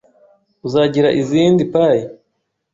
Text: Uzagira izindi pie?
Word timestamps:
Uzagira 0.65 1.09
izindi 1.21 1.63
pie? 1.73 2.01